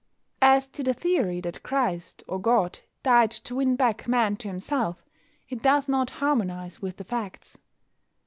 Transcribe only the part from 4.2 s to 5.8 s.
to Himself, it